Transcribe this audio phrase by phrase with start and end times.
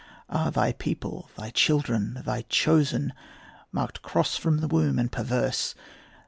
[0.31, 3.13] Ah thy people, thy children, thy chosen,
[3.71, 5.75] Marked cross from the womb and perverse!